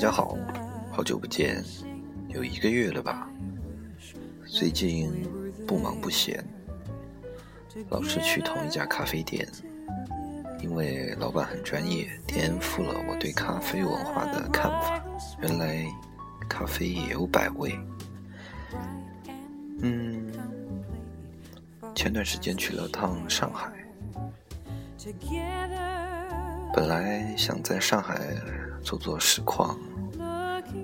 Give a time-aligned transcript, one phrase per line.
[0.00, 0.34] 大家好，
[0.90, 1.62] 好久不见，
[2.28, 3.28] 有一个月了吧？
[4.46, 5.12] 最近
[5.66, 6.42] 不忙不闲，
[7.90, 9.46] 老是去同一家咖啡店，
[10.62, 15.04] 因为老板很专业，颠覆了我对咖啡文化的看法。
[15.42, 15.84] 原来
[16.48, 17.78] 咖啡也有百味。
[19.82, 20.32] 嗯，
[21.94, 23.70] 前段时间去了趟上海，
[26.72, 28.18] 本来想在上海
[28.82, 29.78] 做做实况，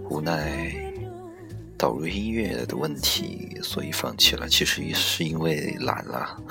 [0.08, 0.74] 无奈
[1.76, 4.48] 导入音乐的问题，所以放弃了。
[4.48, 6.42] 其实也是因为懒了。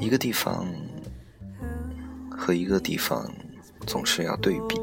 [0.00, 0.66] 一个地方
[2.30, 3.30] 和一个地方
[3.86, 4.76] 总是要对比，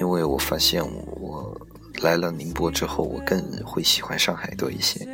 [0.00, 1.60] 因为我发现我。
[2.02, 5.06] 来了宁波之后，我更会喜欢上海多一些。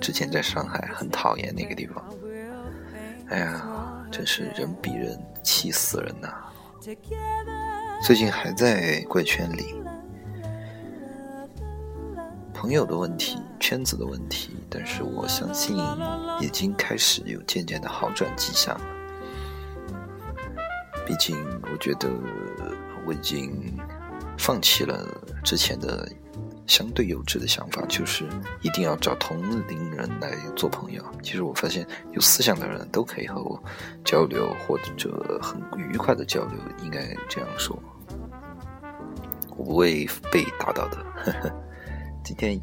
[0.00, 2.02] 之前在上海很讨厌那个地方，
[3.28, 6.28] 哎呀，真是人比人气死人呐！
[8.02, 9.74] 最近还在怪圈里，
[12.54, 15.76] 朋友的问题、圈子的问题，但是我相信
[16.40, 18.84] 已经开始有渐渐的好转迹象了。
[21.06, 21.36] 毕竟，
[21.70, 22.08] 我觉得
[23.06, 23.78] 我已经。
[24.38, 25.06] 放弃了
[25.44, 26.10] 之前的
[26.70, 28.24] 相对幼稚的想法，就是
[28.62, 31.04] 一定要找同龄人来做朋友。
[31.20, 33.60] 其实我发现有思想的人都可以和我
[34.04, 37.76] 交流，或者很愉快的交流，应该这样说。
[39.56, 41.52] 我不会被打倒的。
[42.22, 42.54] 今天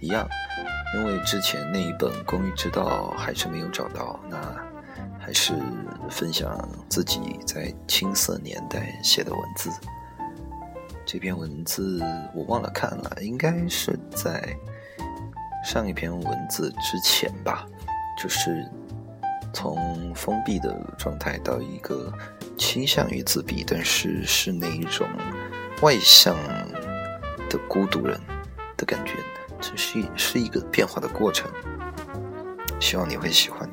[0.00, 0.28] 一样，
[0.96, 4.36] 因为之前那一本《公寓之道》还是没有找到，那
[5.18, 5.54] 还是
[6.10, 9.70] 分享自己在青涩年代写的文字。
[11.12, 12.00] 这篇文字
[12.32, 14.56] 我忘了看了，应该是在
[15.64, 17.66] 上一篇文字之前吧。
[18.16, 18.64] 就是
[19.52, 22.12] 从封闭的状态到一个
[22.56, 25.04] 倾向于自闭，但是是那一种
[25.82, 26.36] 外向
[27.48, 28.16] 的孤独人
[28.76, 29.14] 的感觉，
[29.60, 31.50] 这是是一个变化的过程。
[32.78, 33.68] 希望你会喜欢。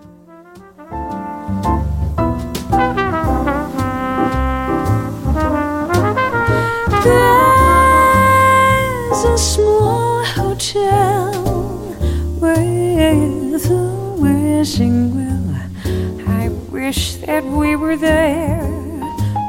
[17.38, 18.66] That we were there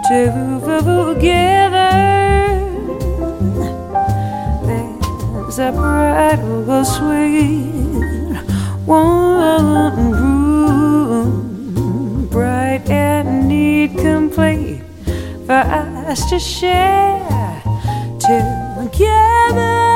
[0.09, 1.39] together.
[4.67, 8.37] There's a bridal suite,
[8.85, 11.31] one room,
[12.29, 14.83] bright and neat, complete
[15.47, 17.63] for us to share
[18.21, 19.88] together.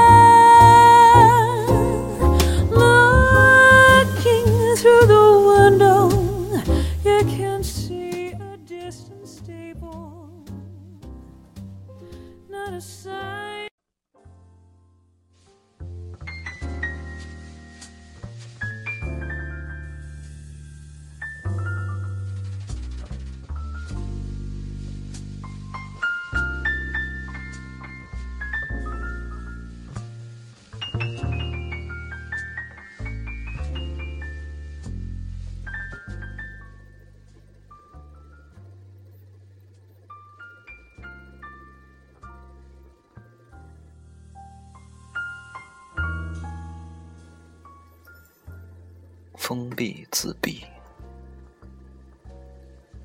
[49.53, 50.65] 封闭、自闭、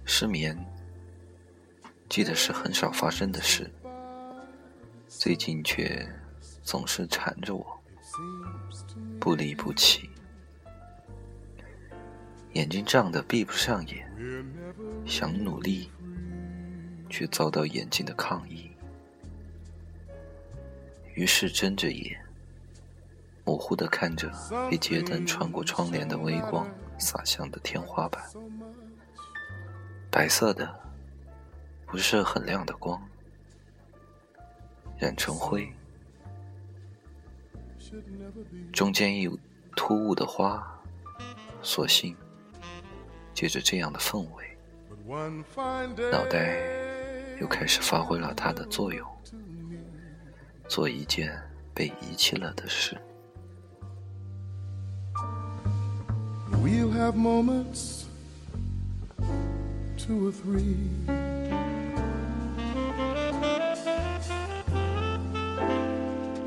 [0.06, 0.58] 失眠，
[2.08, 3.69] 记得是很少发生的事，
[5.09, 6.07] 最近却
[6.63, 7.78] 总是缠着我，
[9.19, 10.09] 不离不弃。
[12.53, 14.09] 眼睛胀得闭不上眼，
[15.06, 15.91] 想努力，
[17.09, 18.71] 却遭到眼睛的抗议，
[21.13, 22.18] 于是睁着眼。
[23.47, 24.29] 模糊地看着
[24.69, 28.21] 被街灯穿过窗帘的微光洒向的天花板，
[30.11, 30.77] 白色的，
[31.85, 33.01] 不是很亮的光，
[34.97, 35.73] 染成灰，
[38.73, 39.39] 中间有
[39.77, 40.61] 突兀的花，
[41.61, 42.13] 索性
[43.33, 44.57] 借着这样的氛围，
[46.11, 46.59] 脑袋
[47.39, 49.09] 又开始发挥了它的作用，
[50.67, 51.41] 做一件
[51.73, 53.01] 被遗弃了的事。
[56.97, 58.05] Have moments,
[59.97, 60.75] two or three.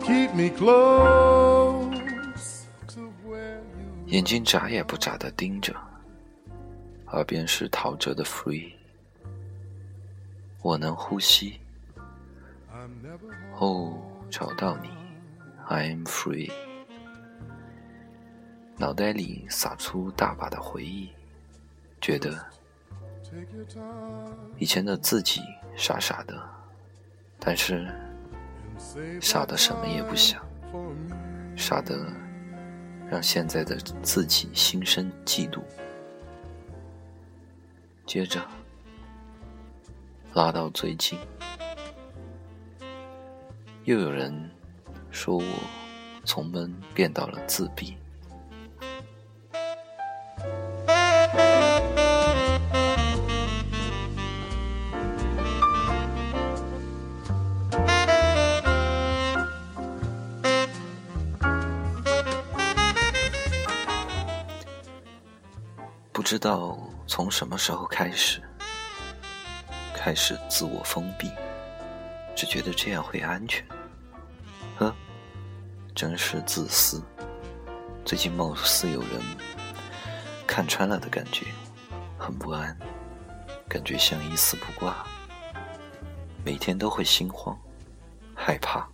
[0.02, 5.72] Keep me close to where you 眼睛眨也不眨的盯着，
[7.12, 8.72] 耳边是陶喆的《Free》，
[10.62, 11.60] 我能呼吸。
[13.60, 13.96] 哦，
[14.28, 14.88] 找到你
[15.68, 16.50] ，I am free。
[18.80, 21.10] 脑袋里洒出大把的回忆，
[22.00, 22.42] 觉得
[24.56, 25.42] 以前的自己
[25.76, 26.42] 傻傻的，
[27.38, 27.92] 但是
[29.20, 30.42] 傻的什么也不想，
[31.54, 32.10] 傻的
[33.06, 35.60] 让现在的自己心生嫉妒。
[38.06, 38.40] 接着。
[40.32, 41.18] 拉到最近，
[43.82, 44.48] 又有人
[45.10, 45.44] 说我
[46.24, 47.96] 从闷变到了自闭。
[66.30, 66.78] 不知道
[67.08, 68.40] 从什么时候开始。
[69.92, 71.28] 开始自我封闭，
[72.36, 73.66] 只觉得这样会安全。
[74.78, 74.94] 呵，
[75.92, 77.02] 真是自私。
[78.04, 79.10] 最近貌似有人
[80.46, 81.46] 看穿了的感觉，
[82.16, 82.78] 很不安，
[83.68, 85.04] 感觉像一丝不挂，
[86.44, 87.58] 每天都会心慌、
[88.36, 88.88] 害怕。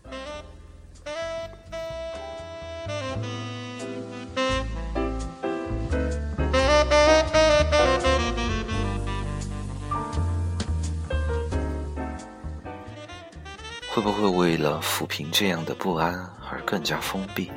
[14.06, 16.14] 不会为了抚平这样的不安
[16.48, 17.50] 而更加封闭？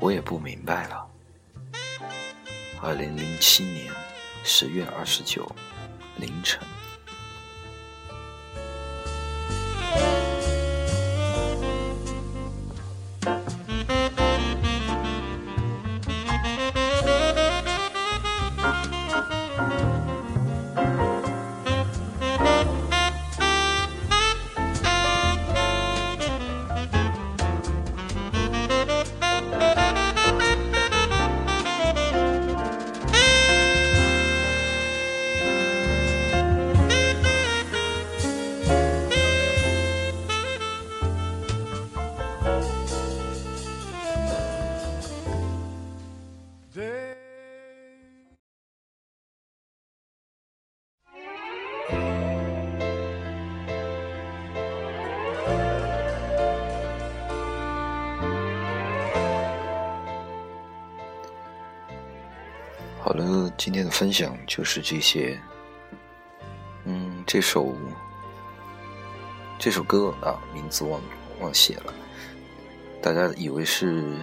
[0.00, 1.06] 我也不明白了。
[2.80, 3.92] 二零零七年
[4.42, 5.46] 十月二十九
[6.16, 6.58] 凌晨。
[63.60, 65.38] 今天的分享就是这些。
[66.86, 67.76] 嗯，这首
[69.58, 70.98] 这首歌啊，名字忘
[71.40, 71.92] 忘写了，
[73.02, 74.16] 大家以为是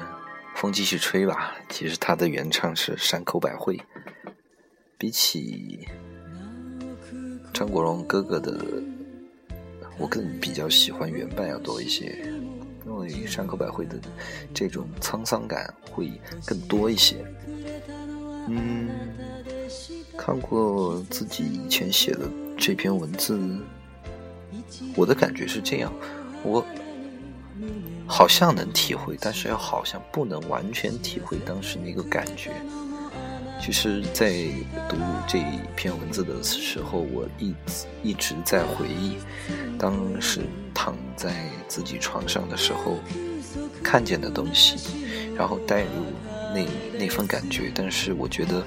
[0.56, 1.54] 风继续吹吧？
[1.69, 3.80] 其实它的原唱是山口百惠。
[4.98, 5.88] 比起
[7.54, 8.60] 张国荣哥哥的，
[10.00, 12.28] 我更比较喜欢原版要多一些，
[12.88, 14.00] 因为山口百惠的
[14.51, 16.12] 这种沧桑感会
[16.44, 17.24] 更多一些。
[18.49, 18.89] 嗯，
[20.17, 23.39] 看过自己以前写的这篇文字，
[24.95, 25.91] 我的感觉是这样：
[26.43, 26.65] 我
[28.07, 32.51] 好像能体会，但是又好像不能完全体会当时那个感觉。
[33.60, 34.31] 其实，在
[34.88, 34.95] 读
[35.27, 37.53] 这一篇文字的时候，我一
[38.01, 39.17] 一直在回忆
[39.77, 40.41] 当时
[40.74, 42.98] 躺在自己床上的时候
[43.83, 44.77] 看见的东西，
[45.36, 45.89] 然后带入。
[46.54, 46.66] 那
[46.98, 48.63] 那份感觉，但是我觉得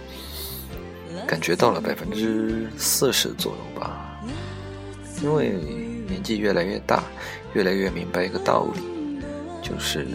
[1.26, 4.20] 感觉到了百分之四十左右吧，
[5.22, 5.50] 因为
[6.08, 7.02] 年纪越来越大，
[7.54, 8.80] 越来越明白一个道理，
[9.62, 10.06] 就是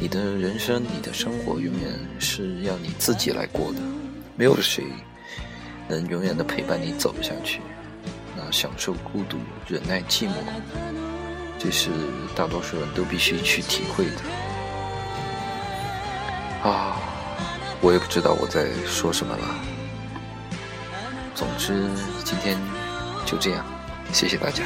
[0.00, 3.80] 你的人生、你的生活永远是要你自己来过的，
[4.36, 4.84] 没有谁
[5.88, 7.60] 能永远的陪伴你走下去。
[8.36, 9.38] 那享受孤独、
[9.68, 10.32] 忍耐寂寞，
[11.58, 11.90] 这是
[12.34, 14.22] 大多数人都必须去体会的。
[16.64, 16.96] 啊，
[17.80, 19.44] 我也不知道我在说什么了。
[21.34, 21.88] 总之，
[22.24, 22.58] 今天
[23.26, 23.64] 就这样，
[24.12, 24.64] 谢谢大家。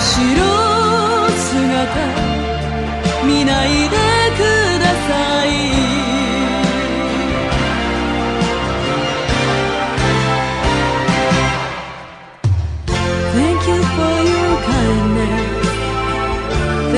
[0.00, 0.40] 後ろ
[1.36, 1.50] 姿
[3.26, 4.09] 見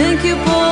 [0.02, 0.71] Thank you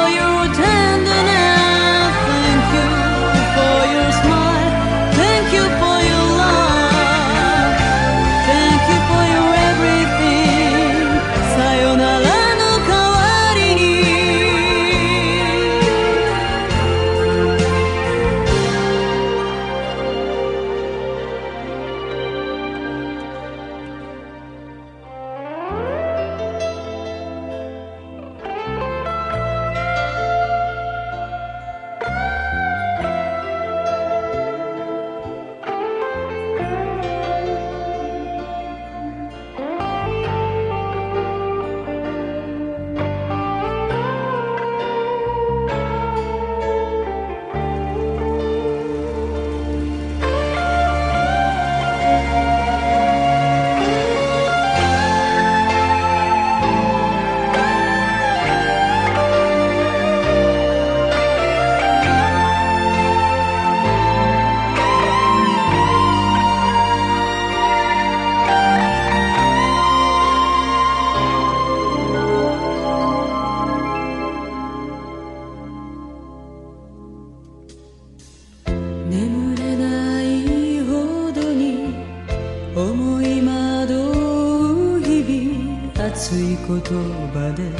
[86.96, 87.70] 葉で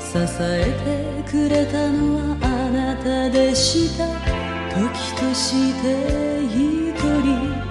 [0.00, 4.06] 支えてくれたのはあなたでした
[4.74, 7.62] 時として一人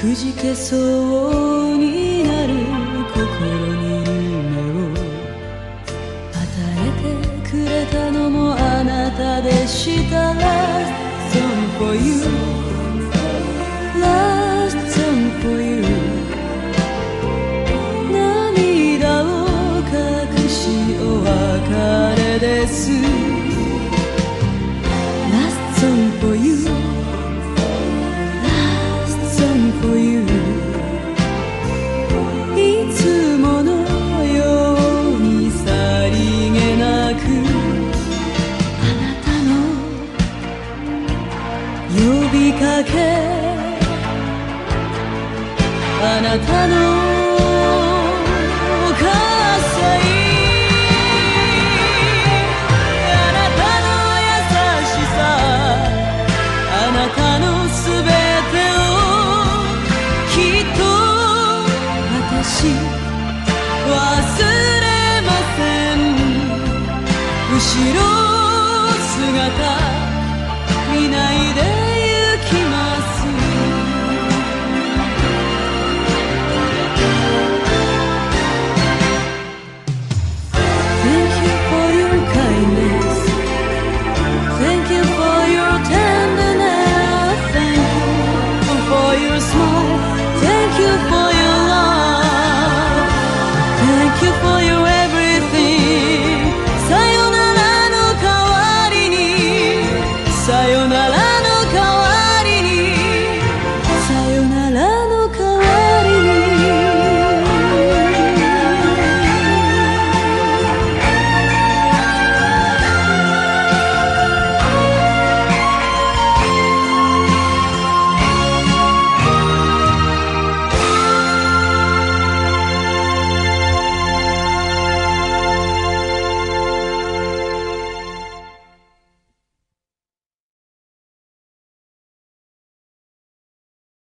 [0.00, 2.54] くじけそうになる
[3.12, 4.92] 心に夢を
[6.32, 6.42] 与
[6.76, 10.32] えてくれたのもあなたでした
[11.30, 11.38] So
[11.78, 12.49] for you
[22.40, 23.29] parece
[57.16, 57.49] 中の